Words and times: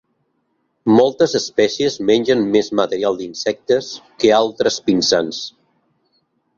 Moltes 0.99 1.35
espècies 1.39 1.99
mengen 2.11 2.43
més 2.57 2.71
material 2.81 3.21
d'insectes 3.23 3.93
que 4.25 4.35
altres 4.43 4.83
pinsans. 4.91 5.49